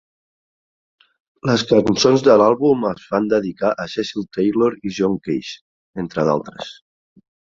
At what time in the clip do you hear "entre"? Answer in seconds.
6.05-6.25